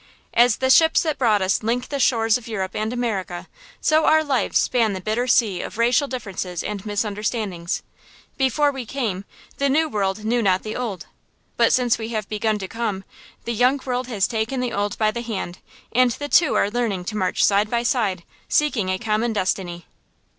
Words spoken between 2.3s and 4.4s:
of Europe and America, so our